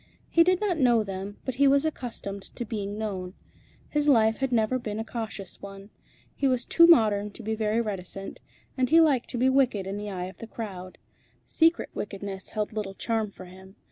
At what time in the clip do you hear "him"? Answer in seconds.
13.45-13.75